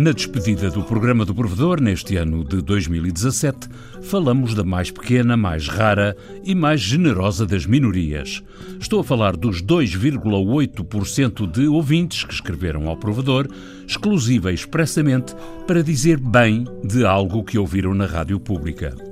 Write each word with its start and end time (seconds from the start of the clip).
Na 0.00 0.12
despedida 0.12 0.70
do 0.70 0.82
programa 0.82 1.26
do 1.26 1.34
Provedor, 1.34 1.78
neste 1.78 2.16
ano 2.16 2.42
de 2.42 2.62
2017, 2.62 3.68
falamos 4.00 4.54
da 4.54 4.64
mais 4.64 4.90
pequena, 4.90 5.36
mais 5.36 5.68
rara 5.68 6.16
e 6.42 6.54
mais 6.54 6.80
generosa 6.80 7.44
das 7.44 7.66
minorias. 7.66 8.42
Estou 8.80 9.00
a 9.00 9.04
falar 9.04 9.36
dos 9.36 9.62
2,8% 9.62 11.46
de 11.46 11.68
ouvintes 11.68 12.24
que 12.24 12.32
escreveram 12.32 12.88
ao 12.88 12.96
Provedor, 12.96 13.46
exclusiva 13.86 14.50
e 14.50 14.54
expressamente 14.54 15.36
para 15.66 15.82
dizer 15.82 16.18
bem 16.18 16.64
de 16.82 17.04
algo 17.04 17.44
que 17.44 17.58
ouviram 17.58 17.92
na 17.92 18.06
rádio 18.06 18.40
pública. 18.40 19.09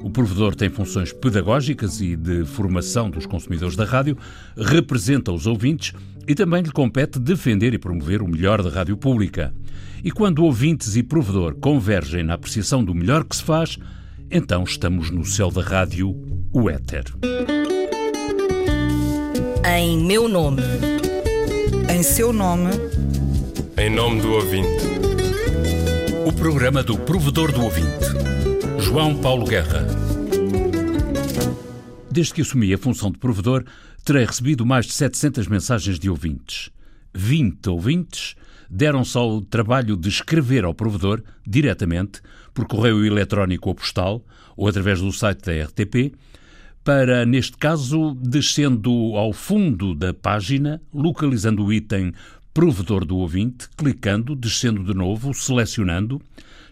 O 0.00 0.10
provedor 0.10 0.54
tem 0.54 0.68
funções 0.68 1.12
pedagógicas 1.12 2.00
e 2.00 2.16
de 2.16 2.44
formação 2.44 3.10
dos 3.10 3.26
consumidores 3.26 3.76
da 3.76 3.84
rádio, 3.84 4.16
representa 4.56 5.32
os 5.32 5.46
ouvintes 5.46 5.92
e 6.26 6.34
também 6.34 6.62
lhe 6.62 6.70
compete 6.70 7.18
defender 7.18 7.74
e 7.74 7.78
promover 7.78 8.22
o 8.22 8.28
melhor 8.28 8.62
da 8.62 8.70
rádio 8.70 8.96
pública. 8.96 9.54
E 10.02 10.10
quando 10.10 10.44
ouvintes 10.44 10.96
e 10.96 11.02
provedor 11.02 11.54
convergem 11.54 12.22
na 12.22 12.34
apreciação 12.34 12.84
do 12.84 12.94
melhor 12.94 13.24
que 13.24 13.36
se 13.36 13.42
faz, 13.42 13.78
então 14.30 14.64
estamos 14.64 15.10
no 15.10 15.24
céu 15.24 15.50
da 15.50 15.62
rádio, 15.62 16.14
o 16.52 16.68
éter. 16.68 17.04
Em 19.64 20.04
meu 20.04 20.28
nome. 20.28 20.62
Em 21.92 22.02
seu 22.02 22.32
nome. 22.32 22.70
Em 23.76 23.90
nome 23.90 24.20
do 24.20 24.32
ouvinte. 24.32 24.84
O 26.26 26.32
programa 26.32 26.82
do 26.82 26.98
provedor 26.98 27.52
do 27.52 27.62
ouvinte. 27.62 28.35
João 28.86 29.16
Paulo 29.16 29.44
Guerra. 29.44 29.84
Desde 32.08 32.32
que 32.32 32.40
assumi 32.40 32.72
a 32.72 32.78
função 32.78 33.10
de 33.10 33.18
provedor, 33.18 33.64
terei 34.04 34.24
recebido 34.24 34.64
mais 34.64 34.86
de 34.86 34.92
700 34.92 35.48
mensagens 35.48 35.98
de 35.98 36.08
ouvintes. 36.08 36.70
20 37.12 37.68
ouvintes 37.68 38.36
deram-se 38.70 39.18
ao 39.18 39.40
trabalho 39.40 39.96
de 39.96 40.08
escrever 40.08 40.64
ao 40.64 40.72
provedor, 40.72 41.20
diretamente, 41.44 42.20
por 42.54 42.64
correio 42.66 43.04
eletrónico 43.04 43.70
ou 43.70 43.74
postal, 43.74 44.24
ou 44.56 44.68
através 44.68 45.00
do 45.00 45.12
site 45.12 45.44
da 45.44 45.64
RTP, 45.64 46.14
para, 46.84 47.26
neste 47.26 47.56
caso, 47.56 48.14
descendo 48.14 48.92
ao 49.16 49.32
fundo 49.32 49.96
da 49.96 50.14
página, 50.14 50.80
localizando 50.94 51.64
o 51.64 51.72
item 51.72 52.12
provedor 52.54 53.04
do 53.04 53.16
ouvinte, 53.16 53.68
clicando, 53.76 54.36
descendo 54.36 54.84
de 54.84 54.94
novo, 54.94 55.34
selecionando, 55.34 56.22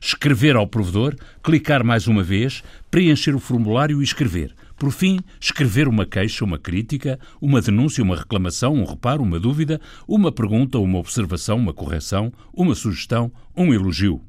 escrever 0.00 0.56
ao 0.56 0.66
provedor, 0.66 1.14
clicar 1.42 1.84
mais 1.84 2.06
uma 2.06 2.22
vez, 2.22 2.62
preencher 2.90 3.34
o 3.34 3.40
formulário 3.40 4.00
e 4.00 4.04
escrever. 4.04 4.54
Por 4.76 4.90
fim, 4.90 5.20
escrever 5.40 5.88
uma 5.88 6.04
queixa, 6.04 6.44
uma 6.44 6.58
crítica, 6.58 7.18
uma 7.40 7.60
denúncia, 7.60 8.02
uma 8.02 8.16
reclamação, 8.16 8.74
um 8.74 8.84
reparo, 8.84 9.22
uma 9.22 9.38
dúvida, 9.38 9.80
uma 10.06 10.32
pergunta, 10.32 10.78
uma 10.78 10.98
observação, 10.98 11.56
uma 11.56 11.72
correção, 11.72 12.32
uma 12.52 12.74
sugestão, 12.74 13.30
um 13.56 13.72
elogio. 13.72 14.20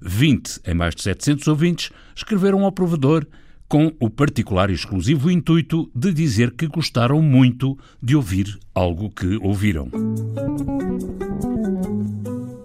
20 0.00 0.60
em 0.66 0.74
mais 0.74 0.94
de 0.94 1.02
700 1.02 1.46
ouvintes 1.48 1.90
escreveram 2.14 2.64
ao 2.64 2.72
provedor 2.72 3.26
com 3.68 3.90
o 3.98 4.10
particular 4.10 4.68
e 4.68 4.74
exclusivo 4.74 5.30
intuito 5.30 5.90
de 5.94 6.12
dizer 6.12 6.50
que 6.50 6.66
gostaram 6.66 7.22
muito 7.22 7.78
de 8.02 8.14
ouvir 8.14 8.58
algo 8.74 9.10
que 9.10 9.38
ouviram. 9.40 9.88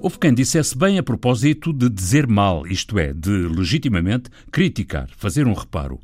Houve 0.07 0.19
quem 0.19 0.33
dissesse 0.33 0.77
bem 0.77 0.97
a 0.97 1.03
propósito 1.03 1.73
de 1.73 1.89
dizer 1.89 2.27
mal, 2.27 2.65
isto 2.65 2.97
é, 2.97 3.11
de 3.11 3.29
legitimamente 3.29 4.29
criticar, 4.49 5.09
fazer 5.17 5.45
um 5.45 5.51
reparo. 5.51 5.99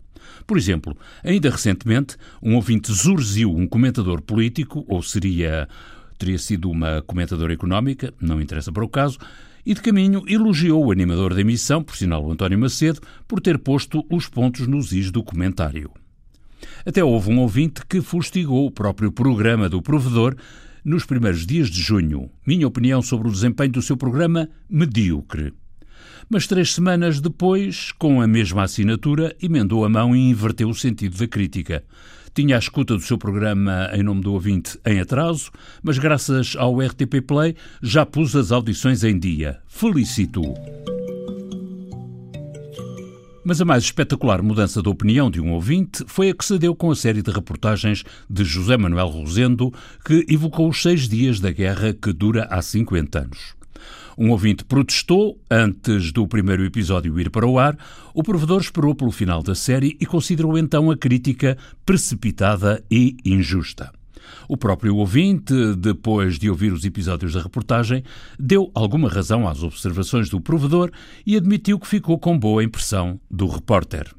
Por 0.45 0.58
exemplo, 0.58 0.98
ainda 1.23 1.50
recentemente, 1.50 2.18
um 2.42 2.56
ouvinte 2.56 2.92
zurziu 2.92 3.56
um 3.56 3.66
comentador 3.66 4.22
político, 4.22 4.84
ou 4.90 5.02
seria 5.02 5.70
teria 6.18 6.38
sido 6.38 6.70
uma 6.70 7.02
comentadora 7.04 7.54
económica, 7.54 8.14
não 8.20 8.42
interessa 8.42 8.73
para 8.73 8.84
o 8.84 8.90
caso, 8.90 9.20
e 9.66 9.73
de 9.73 9.82
caminho 9.82 10.26
elogiou 10.28 10.86
o 10.86 10.92
animador 10.92 11.33
da 11.33 11.39
emissão, 11.39 11.82
por 11.82 11.95
sinal 11.95 12.26
o 12.26 12.32
António 12.33 12.60
Macedo, 12.60 13.00
por 13.26 13.39
ter 13.39 13.58
posto 13.58 14.06
os 14.11 14.27
pontos 14.27 14.67
nos 14.67 14.92
is 14.92 15.11
do 15.11 15.23
comentário. 15.23 15.89
Até 16.86 17.02
houve 17.02 17.32
um 17.32 17.39
ouvinte 17.39 17.86
que 17.88 18.02
fustigou 18.02 18.66
o 18.66 18.72
próprio 18.72 19.14
programa 19.14 19.70
do 19.70 19.82
provedor 19.82 20.36
nos 20.83 21.05
primeiros 21.05 21.45
dias 21.45 21.70
de 21.70 21.82
junho. 21.82 22.30
Minha 22.45 22.67
opinião 22.67 23.02
sobre 23.02 23.27
o 23.27 23.32
desempenho 23.32 23.71
do 23.71 23.82
seu 23.82 23.95
programa, 23.95 24.49
medíocre. 24.70 25.54
Mas 26.30 26.48
três 26.48 26.73
semanas 26.73 27.20
depois, 27.20 27.92
com 27.92 28.21
a 28.21 28.27
mesma 28.27 28.64
assinatura, 28.64 29.36
emendou 29.42 29.86
a 29.86 29.89
mão 29.89 30.16
e 30.16 30.30
inverteu 30.30 30.70
o 30.70 30.76
sentido 30.76 31.17
da 31.17 31.27
crítica. 31.27 31.83
Tinha 32.33 32.55
a 32.55 32.60
escuta 32.60 32.95
do 32.95 33.02
seu 33.02 33.17
programa 33.17 33.89
em 33.94 34.02
nome 34.02 34.21
do 34.21 34.33
ouvinte 34.33 34.80
em 34.86 34.99
atraso, 34.99 35.52
mas 35.83 35.99
graças 35.99 36.55
ao 36.58 36.80
RTP 36.80 37.21
Play 37.26 37.55
já 37.82 38.05
pus 38.05 38.36
as 38.36 38.52
audições 38.52 39.04
em 39.04 39.20
dia. 39.20 39.60
Felicito-o. 39.67 40.83
Mas 43.45 43.59
a 43.59 43.65
mais 43.65 43.83
espetacular 43.83 44.42
mudança 44.42 44.81
de 44.81 44.87
opinião 44.87 45.30
de 45.30 45.42
um 45.42 45.52
ouvinte 45.52 46.04
foi 46.08 46.30
a 46.30 46.33
que 46.33 46.45
se 46.45 46.58
deu 46.58 46.73
com 46.73 46.89
a 46.89 46.95
série 46.95 47.21
de 47.21 47.30
reportagens 47.30 48.04
de 48.30 48.43
José 48.45 48.77
Manuel 48.77 49.08
Rosendo, 49.08 49.73
que 50.05 50.26
evocou 50.30 50.70
os 50.70 50.81
seis 50.81 51.09
dias 51.09 51.42
da 51.42 51.52
guerra 51.52 51.93
que 51.93 52.14
dura 52.14 52.48
há 52.49 52.61
50 52.61 53.20
anos. 53.20 53.53
Um 54.17 54.30
ouvinte 54.30 54.64
protestou 54.64 55.37
antes 55.52 56.11
do 56.11 56.26
primeiro 56.26 56.64
episódio 56.64 57.20
ir 57.20 57.30
para 57.30 57.48
o 57.48 57.59
ar. 57.59 57.77
O 58.14 58.23
provedor 58.23 58.61
esperou 58.61 58.95
pelo 58.95 59.11
final 59.11 59.43
da 59.43 59.55
série 59.55 59.98
e 59.99 60.05
considerou 60.05 60.58
então 60.58 60.89
a 60.89 60.95
crítica 60.95 61.58
precipitada 61.86 62.82
e 62.89 63.17
injusta. 63.26 63.92
O 64.48 64.58
próprio 64.58 64.95
ouvinte, 64.95 65.54
depois 65.78 66.38
de 66.38 66.50
ouvir 66.50 66.73
os 66.73 66.86
episódios 66.86 67.34
da 67.34 67.42
reportagem, 67.42 68.04
deu 68.39 68.72
alguma 68.73 69.10
razão 69.10 69.48
às 69.48 69.64
observações 69.64 70.30
do 70.30 70.42
provedor 70.42 70.92
e 71.26 71.36
admitiu 71.36 71.80
que 71.80 71.88
ficou 71.88 72.20
com 72.20 72.38
boa 72.38 72.64
impressão 72.64 73.20
do 73.30 73.48
repórter. 73.48 74.12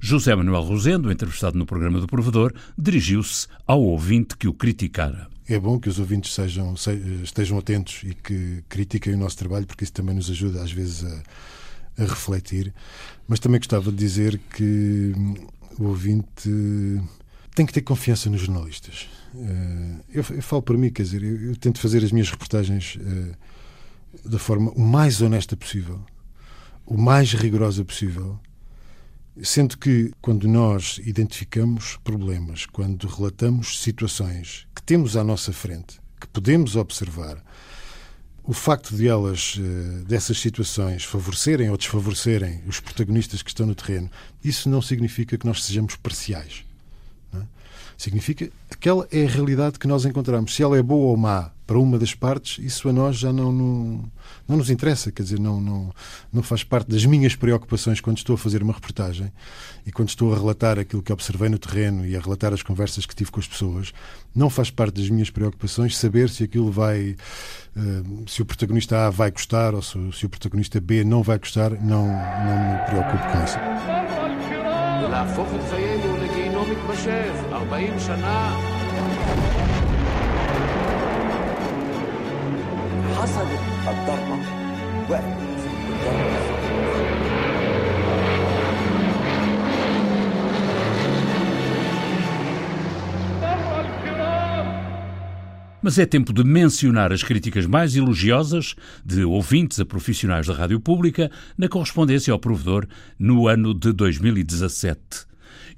José 0.00 0.34
Manuel 0.34 0.62
Rosendo, 0.62 1.12
entrevistado 1.12 1.58
no 1.58 1.66
programa 1.66 2.00
do 2.00 2.06
provedor, 2.06 2.52
dirigiu-se 2.76 3.46
ao 3.66 3.82
ouvinte 3.82 4.36
que 4.36 4.48
o 4.48 4.54
criticara 4.54 5.28
é 5.54 5.58
bom 5.58 5.78
que 5.78 5.88
os 5.88 5.98
ouvintes 5.98 6.32
sejam, 6.32 6.74
estejam 7.22 7.58
atentos 7.58 8.02
e 8.04 8.14
que 8.14 8.62
critiquem 8.68 9.14
o 9.14 9.18
nosso 9.18 9.36
trabalho, 9.36 9.66
porque 9.66 9.84
isso 9.84 9.92
também 9.92 10.14
nos 10.14 10.30
ajuda 10.30 10.62
às 10.62 10.70
vezes 10.70 11.04
a, 11.04 12.02
a 12.02 12.06
refletir. 12.06 12.72
Mas 13.26 13.40
também 13.40 13.58
gostava 13.58 13.90
de 13.90 13.96
dizer 13.96 14.40
que 14.54 15.12
o 15.78 15.86
ouvinte 15.86 16.50
tem 17.54 17.66
que 17.66 17.72
ter 17.72 17.82
confiança 17.82 18.30
nos 18.30 18.42
jornalistas. 18.42 19.08
Eh, 19.34 19.96
eu, 20.14 20.24
eu 20.30 20.42
falo 20.42 20.62
para 20.62 20.76
mim, 20.76 20.90
quer 20.90 21.02
dizer, 21.02 21.22
eu, 21.22 21.50
eu, 21.50 21.56
tento 21.56 21.80
fazer 21.80 22.04
as 22.04 22.12
minhas 22.12 22.30
reportagens 22.30 22.98
eh, 23.00 23.34
da 24.24 24.38
forma 24.38 24.70
o 24.72 24.80
mais 24.80 25.22
honesta 25.22 25.56
possível, 25.56 26.00
o 26.86 26.96
mais 26.96 27.32
rigorosa 27.32 27.84
possível 27.84 28.38
Sendo 29.42 29.78
que, 29.78 30.12
quando 30.20 30.46
nós 30.48 31.00
identificamos 31.04 31.96
problemas, 32.02 32.66
quando 32.66 33.06
relatamos 33.06 33.80
situações 33.80 34.66
que 34.74 34.82
temos 34.82 35.16
à 35.16 35.24
nossa 35.24 35.52
frente, 35.52 36.00
que 36.20 36.26
podemos 36.26 36.76
observar, 36.76 37.42
o 38.42 38.52
facto 38.52 38.94
de 38.94 39.06
elas, 39.06 39.56
eh, 39.58 40.04
dessas 40.04 40.38
situações, 40.38 41.04
favorecerem 41.04 41.70
ou 41.70 41.76
desfavorecerem 41.76 42.62
os 42.66 42.80
protagonistas 42.80 43.40
que 43.40 43.50
estão 43.50 43.66
no 43.66 43.74
terreno, 43.74 44.10
isso 44.44 44.68
não 44.68 44.82
significa 44.82 45.38
que 45.38 45.46
nós 45.46 45.64
sejamos 45.64 45.94
parciais. 45.96 46.64
Significa 48.00 48.46
que 48.46 48.52
aquela 48.70 49.06
é 49.12 49.26
a 49.26 49.28
realidade 49.28 49.78
que 49.78 49.86
nós 49.86 50.06
encontramos. 50.06 50.56
Se 50.56 50.62
ela 50.62 50.78
é 50.78 50.82
boa 50.82 51.08
ou 51.08 51.18
má 51.18 51.50
para 51.66 51.78
uma 51.78 51.98
das 51.98 52.14
partes, 52.14 52.58
isso 52.64 52.88
a 52.88 52.94
nós 52.94 53.18
já 53.18 53.30
não, 53.30 53.52
não, 53.52 54.10
não 54.48 54.56
nos 54.56 54.70
interessa, 54.70 55.12
quer 55.12 55.22
dizer, 55.22 55.38
não, 55.38 55.60
não, 55.60 55.92
não 56.32 56.42
faz 56.42 56.64
parte 56.64 56.88
das 56.88 57.04
minhas 57.04 57.36
preocupações 57.36 58.00
quando 58.00 58.16
estou 58.16 58.36
a 58.36 58.38
fazer 58.38 58.62
uma 58.62 58.72
reportagem 58.72 59.30
e 59.84 59.92
quando 59.92 60.08
estou 60.08 60.32
a 60.32 60.36
relatar 60.38 60.78
aquilo 60.78 61.02
que 61.02 61.12
observei 61.12 61.50
no 61.50 61.58
terreno 61.58 62.06
e 62.06 62.16
a 62.16 62.20
relatar 62.20 62.54
as 62.54 62.62
conversas 62.62 63.04
que 63.04 63.14
tive 63.14 63.30
com 63.30 63.38
as 63.38 63.46
pessoas, 63.46 63.92
não 64.34 64.48
faz 64.48 64.70
parte 64.70 64.94
das 64.94 65.10
minhas 65.10 65.28
preocupações 65.28 65.94
saber 65.94 66.30
se 66.30 66.42
aquilo 66.42 66.72
vai, 66.72 67.14
eh, 67.76 68.02
se 68.26 68.40
o 68.40 68.46
protagonista 68.46 69.08
A 69.08 69.10
vai 69.10 69.30
gostar 69.30 69.74
ou 69.74 69.82
se, 69.82 69.98
se 70.14 70.24
o 70.24 70.30
protagonista 70.30 70.80
B 70.80 71.04
não 71.04 71.22
vai 71.22 71.38
gostar, 71.38 71.72
não, 71.72 72.06
não 72.06 72.72
me 72.72 72.78
preocupo 72.86 73.24
com 73.30 73.44
isso. 73.44 73.58
حصلت 83.17 83.59
الضربة 83.87 84.37
وقت 85.09 85.23
الضربة 86.01 86.55
Mas 95.81 95.99
é 95.99 96.05
tempo 96.07 96.33
de 96.33 96.43
mencionar 96.43 97.13
as 97.13 97.21
críticas 97.21 97.67
mais 97.67 97.95
elogiosas 97.95 98.75
de 99.05 99.23
ouvintes 99.23 99.79
a 99.79 99.85
profissionais 99.85 100.47
da 100.47 100.53
rádio 100.55 100.79
pública 100.79 101.29
na 101.55 101.69
correspondência 101.69 102.33
ao 102.33 102.39
provedor 102.39 102.87
no 103.19 103.47
ano 103.47 103.71
de 103.71 103.93
2017. 103.93 105.28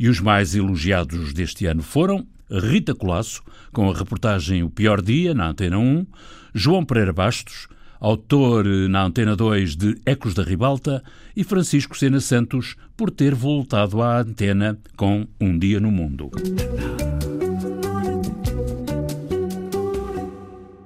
E 0.02 0.08
os 0.08 0.19
mais 0.19 0.56
elogiados 0.56 1.32
deste 1.32 1.64
ano 1.64 1.81
foram 1.81 2.26
Rita 2.50 2.93
Colasso, 2.93 3.40
com 3.72 3.88
a 3.88 3.94
reportagem 3.94 4.64
O 4.64 4.69
Pior 4.69 5.00
Dia, 5.00 5.32
na 5.32 5.50
Antena 5.50 5.78
1, 5.78 6.04
João 6.52 6.84
Pereira 6.84 7.12
Bastos, 7.12 7.69
autor 8.00 8.64
na 8.64 9.04
Antena 9.04 9.37
2 9.37 9.76
de 9.76 9.96
Ecos 10.04 10.34
da 10.34 10.43
Ribalta, 10.43 11.04
e 11.37 11.44
Francisco 11.44 11.96
Sena 11.96 12.19
Santos, 12.19 12.75
por 12.96 13.12
ter 13.12 13.32
voltado 13.32 14.02
à 14.02 14.19
antena 14.19 14.76
com 14.96 15.25
Um 15.40 15.56
Dia 15.56 15.78
no 15.78 15.93
Mundo. 15.93 16.32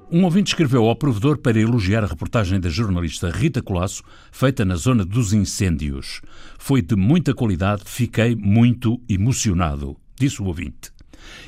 Um 0.08 0.22
ouvinte 0.22 0.52
escreveu 0.52 0.84
ao 0.84 0.94
provedor 0.94 1.36
para 1.38 1.58
elogiar 1.58 2.04
a 2.04 2.06
reportagem 2.06 2.60
da 2.60 2.68
jornalista 2.68 3.28
Rita 3.28 3.60
Colasso, 3.60 4.04
feita 4.30 4.64
na 4.64 4.76
zona 4.76 5.04
dos 5.04 5.32
incêndios. 5.32 6.20
Foi 6.58 6.80
de 6.80 6.94
muita 6.94 7.34
qualidade, 7.34 7.82
fiquei 7.86 8.36
muito 8.36 9.00
emocionado, 9.08 9.96
disse 10.16 10.40
o 10.40 10.44
ouvinte. 10.44 10.92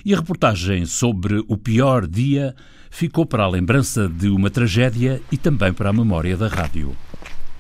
E 0.05 0.13
a 0.13 0.17
reportagem 0.17 0.85
sobre 0.87 1.41
o 1.47 1.57
pior 1.57 2.05
dia 2.05 2.53
ficou 2.91 3.25
para 3.25 3.45
a 3.45 3.49
lembrança 3.49 4.09
de 4.09 4.29
uma 4.29 4.51
tragédia 4.51 5.23
e 5.31 5.37
também 5.37 5.73
para 5.73 5.91
a 5.91 5.93
memória 5.93 6.37
da 6.37 6.49
rádio. 6.49 6.97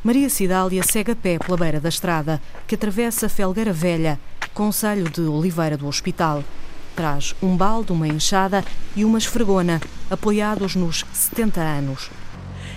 Maria 0.02 0.28
Cidália 0.28 0.82
segue 0.82 1.12
a 1.12 1.16
pé 1.16 1.38
pela 1.38 1.56
beira 1.56 1.78
da 1.78 1.88
estrada, 1.88 2.42
que 2.66 2.74
atravessa 2.74 3.28
Felgueira 3.28 3.72
Velha, 3.72 4.18
Conselho 4.52 5.08
de 5.08 5.20
Oliveira 5.20 5.76
do 5.76 5.86
Hospital. 5.86 6.42
Traz 6.98 7.32
um 7.40 7.56
balde, 7.56 7.92
uma 7.92 8.08
enxada 8.08 8.64
e 8.96 9.04
uma 9.04 9.18
esfregona, 9.18 9.80
apoiados 10.10 10.74
nos 10.74 11.04
70 11.12 11.60
anos. 11.60 12.10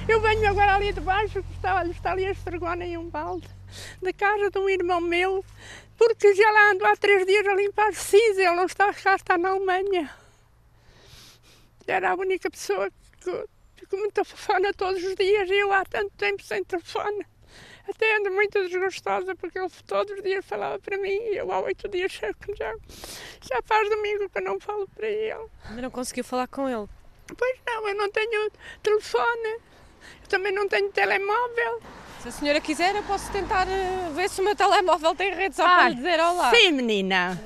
Eu 0.07 0.21
venho 0.21 0.47
agora 0.47 0.75
ali 0.75 0.93
de 0.93 1.01
baixo, 1.01 1.41
que 1.41 1.53
está, 1.55 1.83
está 1.87 2.11
ali 2.11 2.27
a 2.27 2.29
esfregona 2.29 2.85
e 2.85 2.95
um 2.95 3.09
balde, 3.09 3.47
da 3.99 4.13
casa 4.13 4.51
de 4.51 4.59
um 4.59 4.69
irmão 4.69 5.01
meu, 5.01 5.43
porque 5.97 6.35
já 6.35 6.51
lá 6.51 6.71
ando 6.71 6.85
há 6.85 6.95
três 6.97 7.25
dias 7.25 7.47
a 7.47 7.55
limpar 7.55 7.95
cinza, 7.95 8.43
ele 8.43 8.57
não 8.57 8.65
está 8.65 8.93
cá, 8.93 9.15
está 9.15 9.39
na 9.39 9.49
Alemanha. 9.49 10.07
Era 11.87 12.11
a 12.11 12.15
única 12.15 12.47
pessoa 12.51 12.91
que 13.23 13.45
fico 13.75 13.97
muito 13.97 14.13
telefone 14.13 14.71
todos 14.73 15.03
os 15.03 15.15
dias 15.15 15.49
eu 15.49 15.73
há 15.73 15.83
tanto 15.83 16.11
tempo 16.11 16.43
sem 16.43 16.63
telefone. 16.63 17.25
Até 17.89 18.17
ando 18.17 18.31
muito 18.31 18.67
desgostosa 18.67 19.35
porque 19.35 19.59
ele 19.59 19.69
todos 19.85 20.13
os 20.13 20.23
dias 20.23 20.45
falava 20.45 20.79
para 20.79 20.97
mim 20.97 21.09
e 21.09 21.37
eu 21.37 21.51
há 21.51 21.59
oito 21.61 21.87
dias 21.87 22.11
já, 22.11 22.31
já, 22.55 23.61
faz 23.63 23.89
domingo 23.89 24.29
que 24.29 24.37
eu 24.37 24.43
não 24.43 24.59
falo 24.59 24.87
para 24.95 25.07
ele. 25.07 25.45
Ainda 25.65 25.81
não 25.81 25.91
conseguiu 25.91 26.23
falar 26.23 26.47
com 26.47 26.69
ele? 26.69 26.87
Pois 27.37 27.59
não, 27.65 27.87
eu 27.87 27.95
não 27.95 28.11
tenho 28.11 28.51
telefone, 28.83 29.59
eu 30.21 30.27
também 30.27 30.51
não 30.51 30.67
tenho 30.67 30.91
telemóvel. 30.91 31.81
Se 32.21 32.27
a 32.27 32.31
senhora 32.31 32.61
quiser, 32.61 32.95
eu 32.95 33.03
posso 33.03 33.31
tentar 33.31 33.65
uh, 33.67 34.13
ver 34.13 34.29
se 34.29 34.41
o 34.41 34.43
meu 34.43 34.55
telemóvel 34.55 35.15
tem 35.15 35.33
rede 35.33 35.55
só 35.55 35.63
para 35.63 35.89
lhe 35.89 35.95
dizer 35.95 36.19
olá. 36.19 36.51
Sim, 36.51 36.71
menina. 36.73 37.41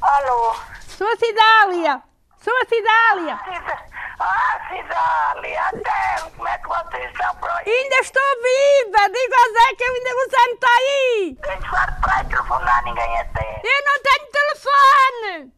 Alô? 0.00 0.56
Sou 0.88 1.06
a 1.06 1.16
Cidália. 1.16 2.02
Sou 2.42 2.52
a 2.56 2.64
Cidália. 2.66 3.87
Ah, 4.30 4.60
Cidália, 4.68 5.60
até 5.62 6.30
como 6.36 6.46
é 6.46 6.58
que 6.58 6.68
vocês 6.68 7.10
estão 7.10 7.34
por 7.36 7.48
aí? 7.50 7.64
Ainda 7.66 7.96
estou 7.96 8.30
viva. 8.42 9.08
Diga 9.08 9.36
ao 9.38 9.52
Zé 9.54 9.74
que 9.74 9.84
eu 9.84 9.94
ainda 9.94 10.10
o 10.10 10.30
Zé 10.30 10.44
não 10.46 10.54
está 10.54 10.68
aí. 10.76 11.36
De 11.40 11.70
falar 11.70 12.00
para 12.02 12.24
telefonar, 12.24 12.84
ninguém 12.84 13.20
atende. 13.20 13.60
Eu 13.64 13.84
não 13.86 14.02
tenho 14.02 14.26
telefone. 14.30 15.52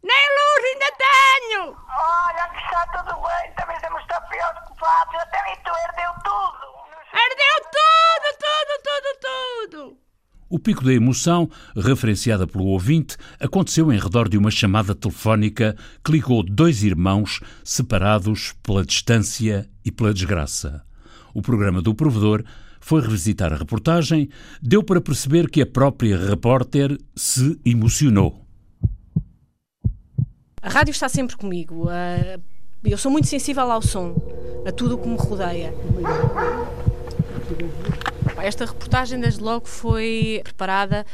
Nem 0.00 0.26
luz 0.36 0.64
ainda 0.64 0.90
tenho. 0.96 1.47
O 10.58 10.60
pico 10.60 10.84
da 10.84 10.92
emoção, 10.92 11.48
referenciada 11.76 12.44
pelo 12.44 12.64
ouvinte, 12.64 13.16
aconteceu 13.38 13.92
em 13.92 13.96
redor 13.96 14.28
de 14.28 14.36
uma 14.36 14.50
chamada 14.50 14.92
telefónica 14.92 15.76
que 16.04 16.10
ligou 16.10 16.42
dois 16.42 16.82
irmãos 16.82 17.38
separados 17.62 18.56
pela 18.60 18.84
distância 18.84 19.70
e 19.84 19.92
pela 19.92 20.12
desgraça. 20.12 20.82
O 21.32 21.40
programa 21.40 21.80
do 21.80 21.94
provedor 21.94 22.42
foi 22.80 23.00
revisitar 23.00 23.52
a 23.52 23.56
reportagem, 23.56 24.30
deu 24.60 24.82
para 24.82 25.00
perceber 25.00 25.48
que 25.48 25.62
a 25.62 25.66
própria 25.66 26.18
repórter 26.18 26.98
se 27.14 27.56
emocionou. 27.64 28.44
A 30.60 30.68
rádio 30.68 30.90
está 30.90 31.08
sempre 31.08 31.36
comigo. 31.36 31.86
Eu 32.82 32.98
sou 32.98 33.12
muito 33.12 33.28
sensível 33.28 33.70
ao 33.70 33.80
som, 33.80 34.12
a 34.66 34.72
tudo 34.72 34.96
o 34.96 34.98
que 34.98 35.08
me 35.08 35.16
rodeia. 35.16 35.72
Esta 38.40 38.64
reportagem, 38.64 39.20
desde 39.20 39.42
logo, 39.42 39.66
foi 39.66 40.40
preparada 40.44 41.04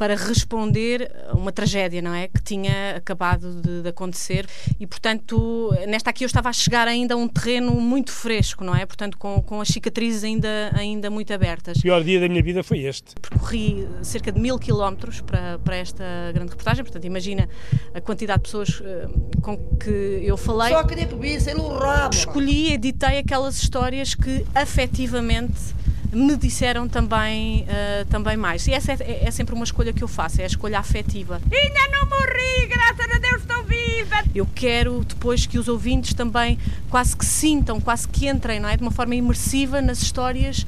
para 0.00 0.16
responder 0.16 1.12
a 1.28 1.36
uma 1.36 1.52
tragédia, 1.52 2.00
não 2.00 2.14
é? 2.14 2.26
Que 2.26 2.42
tinha 2.42 2.96
acabado 2.96 3.60
de, 3.60 3.82
de, 3.82 3.88
acontecer 3.90 4.46
e, 4.78 4.86
portanto, 4.86 5.74
nesta 5.86 6.08
aqui 6.08 6.24
eu 6.24 6.26
estava 6.26 6.48
a 6.48 6.54
chegar 6.54 6.88
ainda 6.88 7.12
a 7.12 7.16
um 7.18 7.28
terreno 7.28 7.72
muito 7.72 8.10
fresco, 8.10 8.64
não 8.64 8.74
é? 8.74 8.86
Portanto, 8.86 9.18
com, 9.18 9.42
com 9.42 9.60
as 9.60 9.68
cicatrizes 9.68 10.24
ainda, 10.24 10.70
ainda 10.72 11.10
muito 11.10 11.34
abertas. 11.34 11.76
O 11.76 11.82
pior 11.82 12.02
dia 12.02 12.18
da 12.18 12.30
minha 12.30 12.42
vida 12.42 12.62
foi 12.62 12.78
este. 12.78 13.14
Percorri 13.20 13.86
cerca 14.02 14.32
de 14.32 14.40
mil 14.40 14.58
quilómetros 14.58 15.20
para, 15.20 15.58
para 15.58 15.76
esta 15.76 16.02
grande 16.32 16.52
reportagem, 16.52 16.82
portanto, 16.82 17.04
imagina 17.04 17.46
a 17.92 18.00
quantidade 18.00 18.38
de 18.38 18.44
pessoas 18.44 18.80
uh, 18.80 19.40
com 19.42 19.58
que 19.76 20.22
eu 20.24 20.38
falei. 20.38 20.70
Só 20.72 20.82
queria 20.84 21.06
que 21.06 21.14
visse 21.14 21.52
no 21.52 21.68
rabo. 21.76 22.14
Escolhi 22.14 22.68
e 22.68 22.72
editei 22.72 23.18
aquelas 23.18 23.62
histórias 23.62 24.14
que 24.14 24.46
afetivamente 24.54 25.78
me 26.12 26.36
disseram 26.36 26.88
também, 26.88 27.62
uh, 27.62 28.04
também 28.06 28.36
mais. 28.36 28.66
E 28.66 28.72
essa 28.72 28.92
é, 28.92 29.24
é, 29.24 29.30
sempre 29.30 29.54
uma 29.54 29.64
escolha 29.64 29.92
que 29.92 30.02
eu 30.02 30.08
faço, 30.08 30.40
é 30.40 30.44
a 30.44 30.46
escolha 30.46 30.78
afetiva. 30.78 31.40
Ainda 31.52 31.98
não 31.98 32.08
morri, 32.08 32.66
graças 32.66 33.14
a 33.14 33.18
Deus 33.18 33.42
estou 33.42 33.64
viva! 33.64 34.16
Eu 34.34 34.46
quero 34.54 35.04
depois 35.04 35.46
que 35.46 35.58
os 35.58 35.68
ouvintes 35.68 36.14
também 36.14 36.58
quase 36.88 37.16
que 37.16 37.24
sintam, 37.24 37.80
quase 37.80 38.08
que 38.08 38.28
entrem, 38.28 38.60
não 38.60 38.68
é? 38.68 38.76
De 38.76 38.82
uma 38.82 38.90
forma 38.90 39.14
imersiva 39.14 39.80
nas 39.80 40.02
histórias 40.02 40.66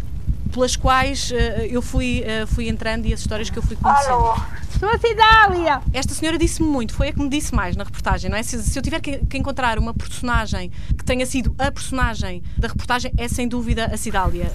pelas 0.53 0.77
quais 0.77 1.31
uh, 1.31 1.35
eu 1.69 1.81
fui, 1.83 2.23
uh, 2.23 2.47
fui 2.47 2.69
entrando 2.69 3.07
e 3.07 3.13
as 3.13 3.21
histórias 3.21 3.51
que 3.51 3.59
eu 3.59 3.63
fui 3.63 3.77
conhecendo. 3.77 4.13
Alô? 4.13 4.35
Sou 4.79 4.89
a 4.89 4.99
Cidália! 4.99 5.81
Esta 5.93 6.13
senhora 6.13 6.37
disse-me 6.37 6.69
muito, 6.69 6.93
foi 6.93 7.09
a 7.09 7.13
que 7.13 7.21
me 7.21 7.29
disse 7.29 7.55
mais 7.55 7.77
na 7.77 7.85
reportagem, 7.85 8.29
não 8.29 8.37
é? 8.37 8.43
Se, 8.43 8.63
se 8.63 8.77
eu 8.77 8.83
tiver 8.83 9.01
que, 9.01 9.19
que, 9.27 9.39
encontrar 9.39 9.79
uma 9.79 9.95
personagem 9.95 10.71
que 10.99 11.05
tenha 11.05 11.25
sido 11.25 11.55
a 11.59 11.71
personagem 11.71 12.43
da 12.59 12.69
reportagem, 12.69 13.13
é 13.17 13.29
sem 13.29 13.49
dúvida 13.49 13.87
a 13.87 13.97
Cidália. 13.97 14.53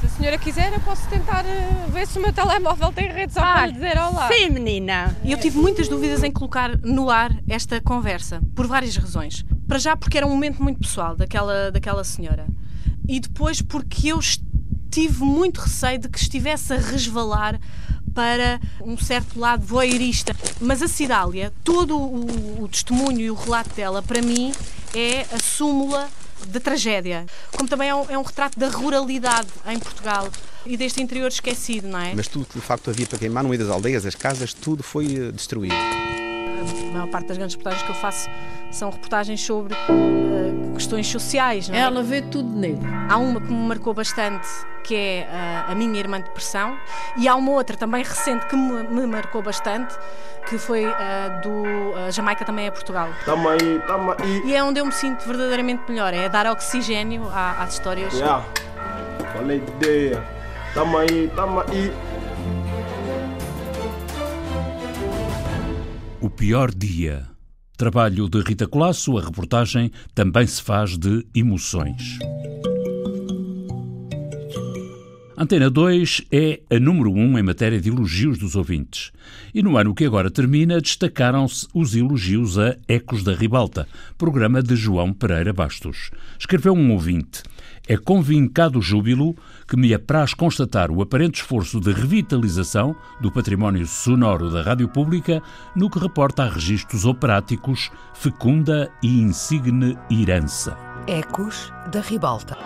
Se 0.00 0.06
a 0.06 0.08
senhora 0.10 0.38
quiser, 0.38 0.72
eu 0.72 0.80
posso 0.80 1.08
tentar 1.08 1.44
uh, 1.44 1.90
ver 1.90 2.06
se 2.06 2.18
o 2.18 2.22
meu 2.22 2.32
telemóvel 2.32 2.92
tem 2.92 3.10
rede 3.10 3.32
só 3.32 3.40
ah, 3.40 3.54
para 3.54 3.66
lhe 3.66 3.72
dizer 3.72 3.98
olá. 3.98 4.28
Sim, 4.32 4.50
menina. 4.50 5.16
Eu 5.24 5.38
tive 5.40 5.58
muitas 5.58 5.88
dúvidas 5.88 6.22
em 6.22 6.30
colocar 6.30 6.78
no 6.78 7.10
ar 7.10 7.32
esta 7.48 7.80
conversa, 7.80 8.40
por 8.54 8.66
várias 8.68 8.96
razões. 8.96 9.44
Para 9.66 9.78
já, 9.78 9.96
porque 9.96 10.16
era 10.16 10.26
um 10.26 10.30
momento 10.30 10.62
muito 10.62 10.78
pessoal 10.78 11.16
daquela, 11.16 11.72
daquela 11.72 12.04
senhora. 12.04 12.46
E 13.08 13.18
depois, 13.18 13.60
porque 13.60 14.12
eu 14.12 14.20
tive 14.88 15.24
muito 15.24 15.60
receio 15.60 15.98
de 15.98 16.08
que 16.08 16.18
estivesse 16.18 16.72
a 16.72 16.76
resvalar 16.76 17.58
para 18.14 18.60
um 18.80 18.96
certo 18.96 19.38
lado 19.38 19.66
voyeurista. 19.66 20.34
Mas 20.60 20.80
a 20.80 20.86
Cidália, 20.86 21.52
todo 21.64 21.98
o, 21.98 22.62
o 22.62 22.68
testemunho 22.68 23.20
e 23.20 23.30
o 23.30 23.34
relato 23.34 23.74
dela, 23.74 24.00
para 24.00 24.22
mim, 24.22 24.52
é 24.94 25.22
a 25.32 25.40
súmula 25.40 26.08
da 26.46 26.60
tragédia, 26.60 27.26
como 27.56 27.68
também 27.68 27.88
é 27.88 27.94
um, 27.94 28.10
é 28.10 28.18
um, 28.18 28.22
retrato 28.22 28.58
da 28.58 28.68
ruralidade 28.68 29.48
em 29.66 29.78
Portugal 29.78 30.28
e 30.64 30.76
deste 30.76 31.02
interior 31.02 31.28
esquecido, 31.28 31.88
não 31.88 31.98
é? 31.98 32.14
Mas 32.14 32.28
tudo 32.28 32.44
que 32.46 32.58
de 32.58 32.64
facto 32.64 32.90
havia 32.90 33.06
para 33.06 33.18
queimar 33.18 33.42
no 33.42 33.48
meio 33.48 33.62
das 33.62 33.70
aldeias, 33.70 34.04
as 34.06 34.14
casas, 34.14 34.52
tudo 34.52 34.82
foi 34.82 35.06
eh, 35.06 35.32
destruído. 35.32 35.74
A 36.60 36.92
maior 36.92 37.08
parte 37.08 37.28
das 37.28 37.36
grandes 37.36 37.56
reportagens 37.56 37.86
que 37.86 37.90
eu 37.90 38.00
faço 38.00 38.28
são 38.70 38.90
reportagens 38.90 39.40
sobre 39.40 39.74
uh, 39.74 40.74
questões 40.74 41.06
sociais. 41.06 41.68
Não 41.68 41.76
é? 41.76 41.80
Ela 41.80 42.02
vê 42.02 42.22
tudo 42.22 42.48
nele. 42.48 42.80
Há 43.08 43.16
uma 43.16 43.40
que 43.40 43.52
me 43.52 43.66
marcou 43.68 43.94
bastante, 43.94 44.46
que 44.84 44.94
é 44.94 45.28
uh, 45.30 45.72
a 45.72 45.74
minha 45.74 45.98
irmã 45.98 46.20
de 46.20 46.28
pressão, 46.30 46.76
e 47.16 47.28
há 47.28 47.34
uma 47.34 47.52
outra 47.52 47.76
também 47.76 48.02
recente 48.02 48.46
que 48.46 48.56
me, 48.56 48.82
me 48.82 49.06
marcou 49.06 49.42
bastante, 49.42 49.94
que 50.48 50.58
foi 50.58 50.86
uh, 50.86 50.92
do 51.42 52.10
Jamaica 52.10 52.44
também 52.44 52.66
é 52.66 52.70
Portugal. 52.70 53.08
Tamo 53.24 53.48
aí, 53.48 53.80
tamo 53.86 54.12
aí. 54.18 54.42
E 54.44 54.54
é 54.54 54.62
onde 54.62 54.80
eu 54.80 54.86
me 54.86 54.92
sinto 54.92 55.26
verdadeiramente 55.26 55.82
melhor, 55.88 56.12
é 56.12 56.28
dar 56.28 56.46
oxigênio 56.46 57.28
às 57.34 57.74
histórias. 57.74 58.14
Yeah. 58.14 58.44
Falei 59.34 59.58
ideia. 59.58 60.22
Tamo 60.74 60.98
aí, 60.98 61.30
tamo 61.34 61.60
aí. 61.60 61.92
O 66.20 66.28
pior 66.28 66.74
dia. 66.74 67.28
Trabalho 67.76 68.28
de 68.28 68.40
Rita 68.40 68.66
Colasso, 68.66 69.16
a 69.16 69.22
reportagem 69.22 69.92
também 70.16 70.48
se 70.48 70.60
faz 70.60 70.98
de 70.98 71.24
emoções. 71.32 72.18
Antena 75.40 75.70
2 75.70 76.22
é 76.32 76.58
a 76.68 76.80
número 76.80 77.12
1 77.12 77.16
um 77.16 77.38
em 77.38 77.44
matéria 77.44 77.80
de 77.80 77.88
elogios 77.88 78.38
dos 78.38 78.56
ouvintes. 78.56 79.12
E 79.54 79.62
no 79.62 79.76
ano 79.76 79.94
que 79.94 80.04
agora 80.04 80.32
termina, 80.32 80.80
destacaram-se 80.80 81.64
os 81.72 81.94
elogios 81.94 82.58
a 82.58 82.76
Ecos 82.88 83.22
da 83.22 83.32
Ribalta, 83.32 83.86
programa 84.18 84.60
de 84.60 84.74
João 84.74 85.12
Pereira 85.12 85.52
Bastos. 85.52 86.10
Escreveu 86.36 86.72
um 86.72 86.90
ouvinte. 86.90 87.44
É 87.86 87.96
convincado 87.96 88.82
júbilo 88.82 89.36
que 89.68 89.76
me 89.76 89.94
apraz 89.94 90.34
constatar 90.34 90.90
o 90.90 91.00
aparente 91.00 91.40
esforço 91.40 91.78
de 91.78 91.92
revitalização 91.92 92.96
do 93.20 93.30
património 93.30 93.86
sonoro 93.86 94.50
da 94.50 94.62
Rádio 94.62 94.88
Pública 94.88 95.40
no 95.76 95.88
que 95.88 96.00
reporta 96.00 96.42
a 96.42 96.48
registros 96.48 97.04
operáticos, 97.04 97.92
fecunda 98.12 98.90
e 99.00 99.20
insigne 99.20 99.96
herança. 100.10 100.76
Ecos 101.06 101.72
da 101.92 102.00
Ribalta. 102.00 102.58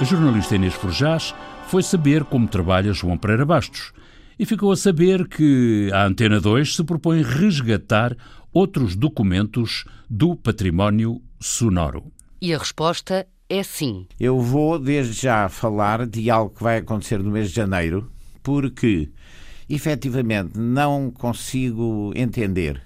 A 0.00 0.04
jornalista 0.04 0.54
Inês 0.54 0.72
Forjás 0.72 1.34
foi 1.66 1.82
saber 1.82 2.24
como 2.24 2.48
trabalha 2.48 2.90
João 2.90 3.18
Pereira 3.18 3.44
Bastos 3.44 3.92
e 4.38 4.46
ficou 4.46 4.72
a 4.72 4.76
saber 4.76 5.28
que 5.28 5.90
a 5.92 6.06
Antena 6.06 6.40
2 6.40 6.76
se 6.76 6.82
propõe 6.82 7.20
resgatar 7.20 8.16
outros 8.50 8.96
documentos 8.96 9.84
do 10.08 10.34
património 10.34 11.20
sonoro. 11.38 12.10
E 12.40 12.54
a 12.54 12.58
resposta 12.58 13.26
é 13.46 13.62
sim. 13.62 14.06
Eu 14.18 14.40
vou 14.40 14.78
desde 14.78 15.12
já 15.20 15.50
falar 15.50 16.06
de 16.06 16.30
algo 16.30 16.54
que 16.54 16.62
vai 16.62 16.78
acontecer 16.78 17.18
no 17.22 17.30
mês 17.30 17.50
de 17.50 17.56
janeiro, 17.56 18.10
porque 18.42 19.10
efetivamente 19.68 20.58
não 20.58 21.10
consigo 21.10 22.10
entender 22.16 22.80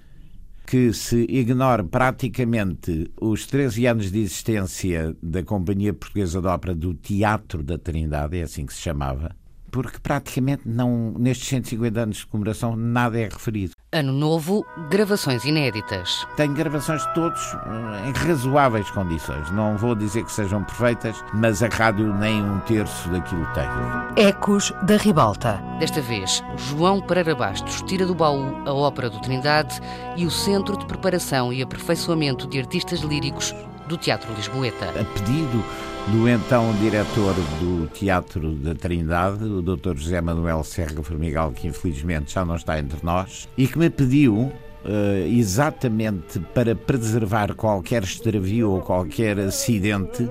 que 0.66 0.92
se 0.92 1.26
ignore 1.28 1.84
praticamente 1.84 3.10
os 3.20 3.46
13 3.46 3.86
anos 3.86 4.10
de 4.10 4.20
existência 4.20 5.14
da 5.22 5.42
Companhia 5.42 5.92
Portuguesa 5.92 6.40
de 6.40 6.46
Ópera 6.46 6.74
do 6.74 6.94
Teatro 6.94 7.62
da 7.62 7.78
Trindade, 7.78 8.38
é 8.38 8.42
assim 8.42 8.64
que 8.64 8.72
se 8.72 8.80
chamava, 8.80 9.36
porque 9.70 9.98
praticamente 10.02 10.62
não, 10.66 11.14
nestes 11.18 11.48
150 11.48 12.00
anos 12.00 12.16
de 12.18 12.26
comemoração, 12.26 12.76
nada 12.76 13.18
é 13.18 13.24
referido. 13.24 13.73
Ano 13.94 14.12
novo, 14.12 14.66
gravações 14.90 15.44
inéditas. 15.44 16.26
Tenho 16.36 16.52
gravações 16.52 17.06
de 17.06 17.14
todos 17.14 17.40
eh, 17.54 18.08
em 18.08 18.12
razoáveis 18.12 18.90
condições. 18.90 19.48
Não 19.52 19.76
vou 19.76 19.94
dizer 19.94 20.24
que 20.24 20.32
sejam 20.32 20.64
perfeitas, 20.64 21.24
mas 21.32 21.62
a 21.62 21.68
rádio 21.68 22.12
nem 22.12 22.42
um 22.42 22.58
terço 22.58 23.08
daquilo 23.08 23.46
tem. 23.54 24.26
Ecos 24.26 24.72
da 24.82 24.96
Ribalta. 24.96 25.62
Desta 25.78 26.00
vez, 26.00 26.42
João 26.56 27.00
Pereira 27.00 27.36
Bastos 27.36 27.82
tira 27.82 28.04
do 28.04 28.16
baú 28.16 28.56
a 28.66 28.74
Ópera 28.74 29.08
do 29.08 29.20
Trindade 29.20 29.80
e 30.16 30.26
o 30.26 30.30
Centro 30.30 30.76
de 30.76 30.86
Preparação 30.86 31.52
e 31.52 31.62
Aperfeiçoamento 31.62 32.48
de 32.48 32.58
Artistas 32.58 32.98
Líricos 32.98 33.54
do 33.86 33.96
Teatro 33.96 34.34
Lisboeta. 34.34 34.86
A 34.88 35.04
pedido 35.04 35.64
do 36.08 36.28
então 36.28 36.72
diretor 36.80 37.34
do 37.60 37.86
Teatro 37.88 38.52
da 38.52 38.74
Trindade, 38.74 39.44
o 39.44 39.62
Dr. 39.62 39.96
José 39.96 40.20
Manuel 40.20 40.62
Serra 40.62 41.02
Formigal, 41.02 41.52
que 41.52 41.66
infelizmente 41.66 42.32
já 42.34 42.44
não 42.44 42.56
está 42.56 42.78
entre 42.78 42.98
nós, 43.02 43.48
e 43.56 43.66
que 43.66 43.78
me 43.78 43.90
pediu 43.90 44.52
Uh, 44.86 45.26
exatamente 45.38 46.38
para 46.52 46.74
preservar 46.74 47.54
qualquer 47.54 48.02
extravio 48.02 48.70
ou 48.70 48.82
qualquer 48.82 49.38
acidente, 49.38 50.28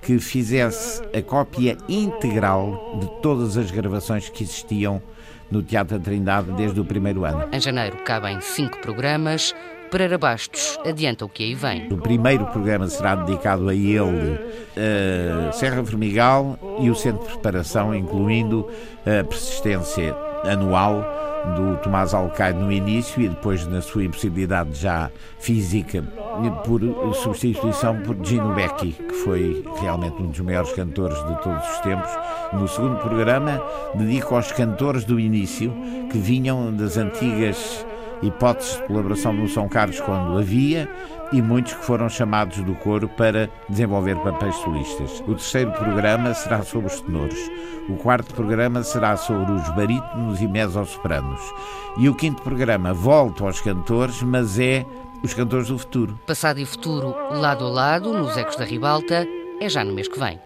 que 0.00 0.18
fizesse 0.18 1.02
a 1.14 1.20
cópia 1.20 1.76
integral 1.86 2.98
de 2.98 3.20
todas 3.20 3.58
as 3.58 3.70
gravações 3.70 4.30
que 4.30 4.42
existiam 4.42 5.02
no 5.50 5.62
Teatro 5.62 5.98
da 5.98 6.02
Trindade 6.02 6.50
desde 6.52 6.80
o 6.80 6.84
primeiro 6.86 7.26
ano. 7.26 7.46
Em 7.52 7.60
janeiro 7.60 7.98
cabem 8.04 8.40
cinco 8.40 8.78
programas. 8.78 9.54
Pereira 9.90 10.16
Bastos 10.16 10.78
adianta 10.86 11.24
o 11.24 11.28
que 11.28 11.42
aí 11.42 11.54
vem. 11.54 11.88
O 11.90 11.98
primeiro 11.98 12.46
programa 12.46 12.86
será 12.86 13.16
dedicado 13.16 13.68
a 13.68 13.74
ele, 13.74 13.98
uh, 13.98 15.52
Serra 15.52 15.84
Formigal 15.84 16.56
e 16.80 16.88
o 16.88 16.94
Centro 16.94 17.24
de 17.24 17.30
Preparação, 17.30 17.94
incluindo 17.94 18.68
a 19.04 19.24
persistência 19.24 20.14
anual 20.44 21.04
do 21.56 21.76
Tomás 21.82 22.14
Alcaide 22.14 22.58
no 22.58 22.70
início 22.70 23.20
e 23.20 23.28
depois 23.28 23.66
na 23.66 23.80
sua 23.80 24.04
impossibilidade 24.04 24.78
já 24.78 25.10
física 25.38 26.04
por 26.64 26.80
substituição 27.14 28.00
por 28.02 28.16
Gino 28.22 28.54
Becchi, 28.54 28.92
que 28.92 29.14
foi 29.24 29.64
realmente 29.80 30.22
um 30.22 30.28
dos 30.28 30.40
maiores 30.40 30.72
cantores 30.72 31.18
de 31.26 31.42
todos 31.42 31.68
os 31.68 31.80
tempos. 31.80 32.10
No 32.52 32.68
segundo 32.68 32.96
programa 32.98 33.60
dedico 33.94 34.36
aos 34.36 34.52
cantores 34.52 35.04
do 35.04 35.18
início 35.18 35.72
que 36.10 36.18
vinham 36.18 36.72
das 36.74 36.96
antigas 36.96 37.84
hipóteses 38.22 38.76
de 38.76 38.82
colaboração 38.84 39.32
no 39.32 39.48
São 39.48 39.68
Carlos 39.68 40.00
quando 40.00 40.38
havia 40.38 40.88
e 41.32 41.40
muitos 41.40 41.74
que 41.74 41.84
foram 41.84 42.08
chamados 42.08 42.58
do 42.62 42.74
coro 42.74 43.08
para 43.08 43.48
desenvolver 43.68 44.16
papéis 44.16 44.54
solistas. 44.56 45.20
O 45.20 45.34
terceiro 45.34 45.72
programa 45.72 46.34
será 46.34 46.62
sobre 46.62 46.88
os 46.88 47.00
tenores. 47.00 47.38
O 47.88 47.94
quarto 47.94 48.34
programa 48.34 48.82
será 48.82 49.16
sobre 49.16 49.52
os 49.52 49.68
barítonos 49.70 50.40
e 50.40 50.48
mezzosopranos. 50.48 51.40
E 51.98 52.08
o 52.08 52.14
quinto 52.14 52.42
programa 52.42 52.92
volta 52.92 53.44
aos 53.44 53.60
cantores, 53.60 54.22
mas 54.22 54.58
é 54.58 54.84
os 55.22 55.34
cantores 55.34 55.68
do 55.68 55.78
futuro. 55.78 56.18
Passado 56.26 56.58
e 56.58 56.66
futuro, 56.66 57.14
lado 57.30 57.64
a 57.64 57.68
lado, 57.68 58.12
nos 58.12 58.36
Ecos 58.36 58.56
da 58.56 58.64
Ribalta, 58.64 59.26
é 59.60 59.68
já 59.68 59.84
no 59.84 59.92
mês 59.92 60.08
que 60.08 60.18
vem. 60.18 60.38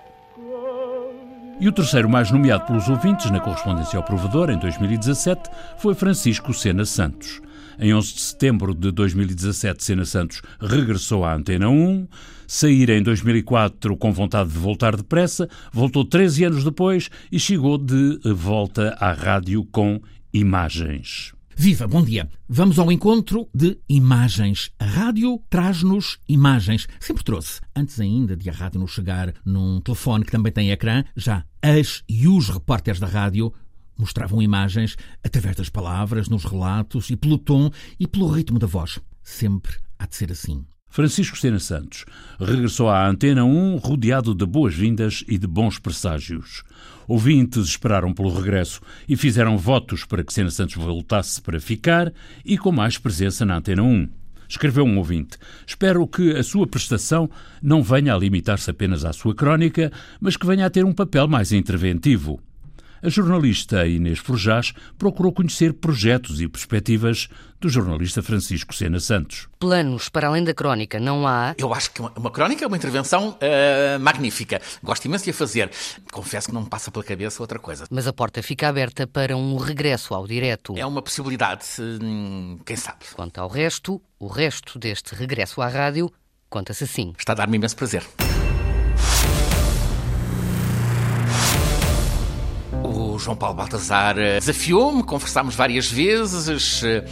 E 1.60 1.68
o 1.68 1.72
terceiro 1.72 2.08
mais 2.08 2.30
nomeado 2.30 2.66
pelos 2.66 2.88
ouvintes 2.88 3.30
na 3.30 3.40
correspondência 3.40 3.96
ao 3.96 4.02
provedor 4.02 4.50
em 4.50 4.58
2017 4.58 5.48
foi 5.78 5.94
Francisco 5.94 6.52
Sena 6.52 6.84
Santos. 6.84 7.40
Em 7.78 7.92
11 7.92 8.14
de 8.14 8.20
setembro 8.20 8.74
de 8.74 8.90
2017, 8.90 9.82
Sena 9.82 10.04
Santos 10.04 10.42
regressou 10.60 11.24
à 11.24 11.34
Antena 11.34 11.68
1. 11.68 12.06
Sair 12.46 12.90
em 12.90 13.02
2004 13.02 13.96
com 13.96 14.12
vontade 14.12 14.50
de 14.50 14.58
voltar 14.58 14.96
depressa, 14.96 15.48
voltou 15.72 16.04
13 16.04 16.44
anos 16.44 16.64
depois 16.64 17.10
e 17.32 17.38
chegou 17.38 17.78
de 17.78 18.20
volta 18.34 18.96
à 19.00 19.12
rádio 19.12 19.64
com 19.64 20.00
imagens. 20.32 21.32
Viva, 21.56 21.86
bom 21.86 22.02
dia. 22.02 22.28
Vamos 22.48 22.80
ao 22.80 22.90
encontro 22.90 23.48
de 23.54 23.78
imagens. 23.88 24.72
A 24.78 24.84
rádio 24.84 25.40
traz-nos 25.48 26.18
imagens. 26.28 26.88
Sempre 26.98 27.22
trouxe. 27.22 27.60
Antes 27.74 28.00
ainda 28.00 28.36
de 28.36 28.50
a 28.50 28.52
rádio 28.52 28.80
nos 28.80 28.90
chegar 28.90 29.32
num 29.44 29.80
telefone 29.80 30.24
que 30.24 30.32
também 30.32 30.52
tem 30.52 30.70
ecrã, 30.72 31.04
já 31.16 31.44
as 31.62 32.02
e 32.08 32.26
os 32.26 32.48
repórteres 32.48 32.98
da 32.98 33.06
rádio 33.06 33.52
mostravam 33.96 34.42
imagens 34.42 34.96
através 35.24 35.56
das 35.56 35.68
palavras, 35.68 36.28
nos 36.28 36.44
relatos 36.44 37.10
e 37.10 37.16
pelo 37.16 37.38
tom 37.38 37.70
e 37.98 38.06
pelo 38.06 38.28
ritmo 38.28 38.58
da 38.58 38.66
voz. 38.66 39.00
Sempre 39.22 39.74
há 39.98 40.06
de 40.06 40.16
ser 40.16 40.30
assim. 40.32 40.64
Francisco 40.94 41.36
Sena 41.36 41.58
Santos 41.58 42.04
regressou 42.38 42.88
à 42.88 43.08
Antena 43.08 43.44
1 43.44 43.78
rodeado 43.78 44.32
de 44.32 44.46
boas-vindas 44.46 45.24
e 45.26 45.36
de 45.36 45.46
bons 45.46 45.76
presságios. 45.76 46.62
Ouvintes 47.08 47.66
esperaram 47.66 48.14
pelo 48.14 48.32
regresso 48.32 48.80
e 49.08 49.16
fizeram 49.16 49.58
votos 49.58 50.04
para 50.04 50.22
que 50.22 50.32
Sena 50.32 50.52
Santos 50.52 50.76
voltasse 50.76 51.42
para 51.42 51.58
ficar 51.58 52.12
e 52.44 52.56
com 52.56 52.70
mais 52.70 52.96
presença 52.96 53.44
na 53.44 53.56
Antena 53.56 53.82
1. 53.82 54.08
Escreveu 54.48 54.84
um 54.84 54.98
ouvinte: 54.98 55.36
Espero 55.66 56.06
que 56.06 56.30
a 56.30 56.44
sua 56.44 56.64
prestação 56.64 57.28
não 57.60 57.82
venha 57.82 58.14
a 58.14 58.18
limitar-se 58.18 58.70
apenas 58.70 59.04
à 59.04 59.12
sua 59.12 59.34
crónica, 59.34 59.90
mas 60.20 60.36
que 60.36 60.46
venha 60.46 60.64
a 60.64 60.70
ter 60.70 60.84
um 60.84 60.92
papel 60.92 61.26
mais 61.26 61.50
interventivo. 61.50 62.40
A 63.04 63.10
jornalista 63.10 63.86
Inês 63.86 64.18
Forjás 64.18 64.72
procurou 64.96 65.30
conhecer 65.30 65.74
projetos 65.74 66.40
e 66.40 66.48
perspectivas 66.48 67.28
do 67.60 67.68
jornalista 67.68 68.22
Francisco 68.22 68.74
Sena 68.74 68.98
Santos. 68.98 69.46
Planos 69.58 70.08
para 70.08 70.28
além 70.28 70.42
da 70.42 70.54
crónica 70.54 70.98
não 70.98 71.28
há. 71.28 71.54
Eu 71.58 71.74
acho 71.74 71.90
que 71.90 72.00
uma, 72.00 72.10
uma 72.16 72.30
crónica 72.30 72.64
é 72.64 72.66
uma 72.66 72.78
intervenção 72.78 73.36
uh, 73.36 74.00
magnífica. 74.00 74.58
Gosto 74.82 75.04
imenso 75.04 75.24
de 75.24 75.32
a 75.32 75.34
fazer. 75.34 75.70
Confesso 76.10 76.48
que 76.48 76.54
não 76.54 76.62
me 76.62 76.68
passa 76.70 76.90
pela 76.90 77.04
cabeça 77.04 77.42
outra 77.42 77.58
coisa. 77.58 77.84
Mas 77.90 78.06
a 78.06 78.12
porta 78.14 78.42
fica 78.42 78.68
aberta 78.68 79.06
para 79.06 79.36
um 79.36 79.58
regresso 79.58 80.14
ao 80.14 80.26
direto. 80.26 80.72
É 80.74 80.86
uma 80.86 81.02
possibilidade, 81.02 81.66
quem 82.64 82.76
sabe. 82.76 83.04
Quanto 83.12 83.38
ao 83.38 83.48
resto, 83.48 84.00
o 84.18 84.28
resto 84.28 84.78
deste 84.78 85.14
regresso 85.14 85.60
à 85.60 85.68
rádio 85.68 86.10
conta-se 86.48 86.84
assim. 86.84 87.12
Está 87.18 87.32
a 87.32 87.36
dar-me 87.36 87.58
imenso 87.58 87.76
prazer. 87.76 88.02
O 93.14 93.18
João 93.18 93.36
Paulo 93.36 93.54
Baltazar 93.54 94.18
eh, 94.18 94.40
desafiou-me, 94.40 95.00
conversámos 95.04 95.54
várias 95.54 95.88
vezes, 95.88 96.82
eh, 96.82 97.04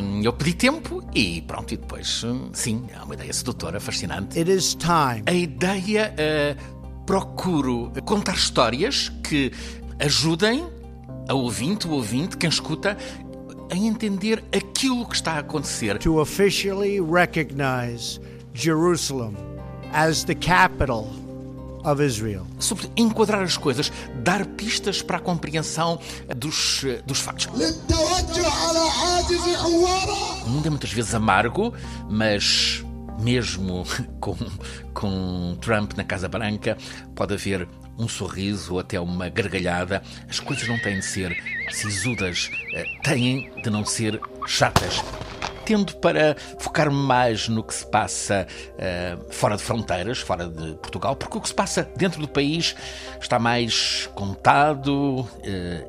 hum, 0.00 0.20
eu 0.22 0.32
pedi 0.32 0.54
tempo 0.54 1.02
e 1.12 1.42
pronto, 1.42 1.74
e 1.74 1.76
depois, 1.76 2.24
sim, 2.52 2.86
é 2.88 3.02
uma 3.02 3.14
ideia 3.14 3.32
sedutora, 3.32 3.80
fascinante. 3.80 4.38
It 4.38 4.48
is 4.48 4.76
time. 4.76 5.24
A 5.26 5.32
ideia, 5.32 6.14
uh, 6.14 7.04
procuro 7.04 7.90
contar 8.04 8.36
histórias 8.36 9.10
que 9.24 9.50
ajudem 9.98 10.64
a 11.28 11.34
ouvinte, 11.34 11.88
o 11.88 11.90
ouvinte, 11.90 12.36
quem 12.36 12.48
escuta, 12.48 12.96
a 13.72 13.76
entender 13.76 14.44
aquilo 14.56 15.04
que 15.04 15.16
está 15.16 15.32
a 15.32 15.38
acontecer. 15.40 15.98
To 15.98 16.20
officially 16.20 17.00
recognize 17.00 18.20
Jerusalem 18.54 19.36
as 19.92 20.22
the 20.22 20.36
capital 20.36 21.08
of 21.84 22.04
Israel. 22.04 22.46
Sobre 22.58 22.90
enquadrar 22.96 23.42
as 23.42 23.56
coisas, 23.56 23.92
dar 24.22 24.46
pistas 24.46 25.02
para 25.02 25.18
a 25.18 25.20
compreensão 25.20 25.98
dos, 26.36 26.84
dos 27.06 27.20
fatos. 27.20 27.46
O 30.44 30.48
mundo 30.48 30.66
é 30.66 30.70
muitas 30.70 30.92
vezes 30.92 31.14
amargo, 31.14 31.72
mas 32.08 32.84
mesmo 33.20 33.84
com, 34.20 34.36
com 34.94 35.56
Trump 35.60 35.92
na 35.96 36.04
Casa 36.04 36.28
Branca, 36.28 36.76
pode 37.14 37.34
haver 37.34 37.68
um 37.98 38.08
sorriso 38.08 38.74
ou 38.74 38.80
até 38.80 38.98
uma 38.98 39.28
gargalhada. 39.28 40.02
As 40.28 40.40
coisas 40.40 40.66
não 40.66 40.78
têm 40.78 41.00
de 41.00 41.04
ser 41.04 41.36
sisudas, 41.70 42.50
eh, 42.74 42.84
têm 43.02 43.50
de 43.62 43.68
não 43.68 43.84
ser 43.84 44.18
chatas 44.46 45.02
tendo 45.70 45.94
para 45.98 46.36
focar 46.58 46.90
mais 46.90 47.48
no 47.48 47.62
que 47.62 47.72
se 47.72 47.86
passa 47.86 48.44
uh, 48.74 49.32
fora 49.32 49.56
de 49.56 49.62
fronteiras, 49.62 50.18
fora 50.18 50.48
de 50.48 50.74
Portugal, 50.74 51.14
porque 51.14 51.38
o 51.38 51.40
que 51.40 51.46
se 51.46 51.54
passa 51.54 51.88
dentro 51.94 52.20
do 52.20 52.26
país 52.26 52.74
está 53.20 53.38
mais 53.38 54.10
contado 54.12 55.20
uh, 55.20 55.28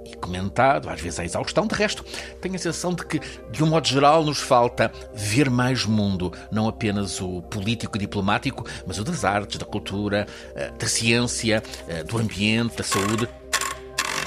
e 0.06 0.16
comentado, 0.18 0.88
às 0.88 1.02
vezes 1.02 1.20
à 1.20 1.26
exaustão. 1.26 1.66
De 1.66 1.74
resto, 1.74 2.06
tenho 2.40 2.54
a 2.54 2.60
sensação 2.60 2.94
de 2.94 3.04
que, 3.04 3.20
de 3.50 3.64
um 3.64 3.68
modo 3.68 3.88
geral, 3.88 4.24
nos 4.24 4.38
falta 4.38 4.92
ver 5.16 5.50
mais 5.50 5.84
mundo, 5.84 6.32
não 6.52 6.68
apenas 6.68 7.20
o 7.20 7.42
político 7.42 7.98
e 7.98 8.02
diplomático, 8.02 8.64
mas 8.86 9.00
o 9.00 9.04
das 9.04 9.26
artes, 9.26 9.58
da 9.58 9.66
cultura, 9.66 10.28
uh, 10.52 10.78
da 10.78 10.88
ciência, 10.88 11.64
do 12.08 12.20
ambiente, 12.20 12.78
da 12.78 12.84
saúde. 12.84 13.28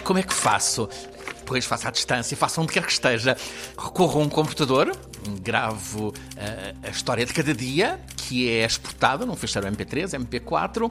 Como 0.02 0.18
é 0.18 0.22
que 0.24 0.34
faço 0.34 0.88
depois 1.44 1.66
faço 1.66 1.86
à 1.86 1.90
distância, 1.90 2.34
faço 2.36 2.60
onde 2.62 2.72
quer 2.72 2.84
que 2.84 2.92
esteja. 2.92 3.36
Recorro 3.78 4.20
a 4.20 4.24
um 4.24 4.28
computador, 4.28 4.90
gravo 5.40 6.08
uh, 6.08 6.12
a 6.82 6.90
história 6.90 7.24
de 7.24 7.32
cada 7.32 7.54
dia, 7.54 8.00
que 8.16 8.48
é 8.48 8.64
exportada 8.64 9.26
num 9.26 9.36
fecheiro 9.36 9.66
MP3, 9.68 10.18
MP4. 10.18 10.90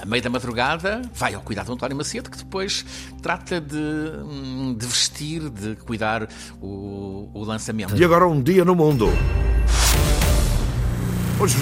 A 0.00 0.06
meio 0.06 0.22
da 0.22 0.30
madrugada, 0.30 1.02
vai 1.12 1.34
ao 1.34 1.40
cuidado 1.40 1.66
do 1.66 1.72
António 1.72 1.96
Macedo, 1.96 2.30
que 2.30 2.38
depois 2.38 2.84
trata 3.20 3.60
de, 3.60 3.76
hum, 3.76 4.76
de 4.78 4.86
vestir, 4.86 5.50
de 5.50 5.74
cuidar 5.74 6.28
o, 6.60 7.28
o 7.34 7.42
lançamento. 7.42 7.96
E 7.96 8.04
agora 8.04 8.28
um 8.28 8.40
dia 8.40 8.64
no 8.64 8.76
mundo. 8.76 9.08
Hoje, 11.40 11.56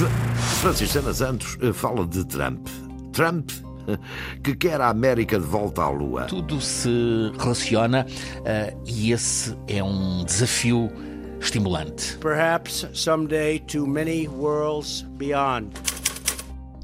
Francisco 0.60 0.98
Ana 0.98 1.14
Santos 1.14 1.56
eh, 1.62 1.72
fala 1.72 2.06
de 2.06 2.26
Trump. 2.26 2.66
Trump 3.12 3.50
que 4.42 4.54
quer 4.54 4.80
a 4.80 4.88
América 4.88 5.38
de 5.38 5.46
volta 5.46 5.82
à 5.82 5.90
Lua. 5.90 6.24
Tudo 6.24 6.60
se 6.60 6.90
relaciona 7.38 8.06
uh, 8.06 8.82
e 8.86 9.12
esse 9.12 9.56
é 9.68 9.82
um 9.82 10.24
desafio 10.24 10.90
estimulante. 11.40 12.16
Perhaps 12.18 12.88
someday 12.92 13.58
to 13.60 13.86
many 13.86 14.28
worlds 14.28 15.02
beyond. 15.16 15.68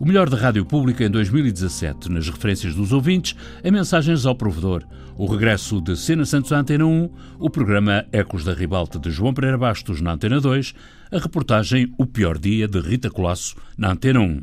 O 0.01 0.05
melhor 0.05 0.29
da 0.29 0.37
rádio 0.37 0.65
pública 0.65 1.05
em 1.05 1.11
2017, 1.11 2.11
nas 2.11 2.29
referências 2.29 2.75
dos 2.75 2.93
ouvintes, 2.93 3.37
em 3.63 3.71
mensagens 3.71 4.27
ao 4.27 4.35
provedor. 4.35 4.83
O 5.17 5.27
regresso 5.27 5.81
de 5.81 5.97
Cena 5.97 6.25
Santos 6.25 6.53
à 6.53 6.59
Antena 6.59 6.85
1, 6.85 7.11
o 7.39 7.49
programa 7.49 8.05
Ecos 8.11 8.43
da 8.45 8.53
Ribalta 8.53 8.99
de 8.99 9.11
João 9.11 9.33
Pereira 9.33 9.59
Bastos 9.59 10.01
na 10.01 10.13
Antena 10.13 10.41
2, 10.41 10.75
a 11.13 11.19
reportagem 11.19 11.95
O 11.99 12.05
Pior 12.07 12.37
Dia 12.39 12.67
de 12.67 12.81
Rita 12.81 13.11
Colasso 13.11 13.55
na 13.79 13.93
Antena 13.93 14.19
1. 14.21 14.43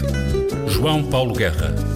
João 0.71 1.03
Paulo 1.03 1.33
Guerra. 1.33 1.90